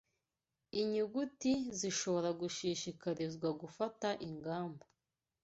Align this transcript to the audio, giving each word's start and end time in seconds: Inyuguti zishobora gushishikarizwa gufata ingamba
Inyuguti 0.81 1.51
zishobora 1.79 2.29
gushishikarizwa 2.41 3.49
gufata 3.61 4.09
ingamba 4.27 4.85